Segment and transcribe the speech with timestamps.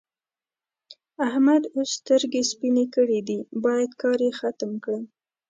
[1.27, 5.03] احمد اوس سترګې سپينې کړې دي؛ بايد کار يې ختم کړم.